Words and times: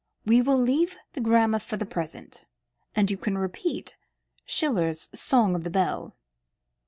"We 0.25 0.41
will 0.41 0.57
leave 0.57 0.95
the 1.13 1.21
grammar 1.21 1.59
for 1.59 1.77
the 1.77 1.85
present, 1.85 2.45
and 2.95 3.11
you 3.11 3.17
can 3.17 3.37
repeat 3.37 3.97
Schiller's 4.47 5.11
Song 5.13 5.53
of 5.53 5.63
the 5.63 5.69
Bell." 5.69 6.15